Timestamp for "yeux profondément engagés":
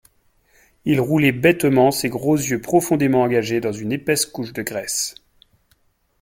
2.35-3.61